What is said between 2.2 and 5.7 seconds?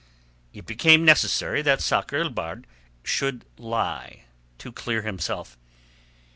el Bahr should lie to clear himself.